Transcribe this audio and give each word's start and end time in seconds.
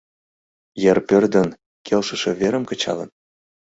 Йыр 0.83 0.99
пӧрдын, 1.07 1.49
келшыше 1.87 2.31
верым 2.39 2.63
кычалын? 2.69 3.09